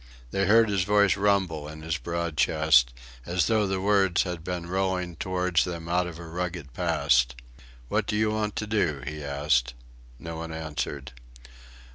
[0.31, 2.91] They heard his voice rumble in his broad chest
[3.23, 7.35] as though the words had been rolling towards them out of a rugged past.
[7.87, 9.75] "What do you want to do?" he asked.
[10.17, 11.11] No one answered.